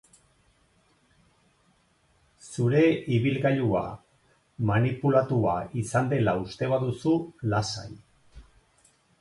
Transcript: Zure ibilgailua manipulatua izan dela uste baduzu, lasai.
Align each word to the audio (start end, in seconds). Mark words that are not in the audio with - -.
Zure 2.53 2.81
ibilgailua 3.19 3.83
manipulatua 4.71 5.55
izan 5.83 6.11
dela 6.15 6.37
uste 6.47 6.71
baduzu, 6.73 7.17
lasai. 7.55 7.89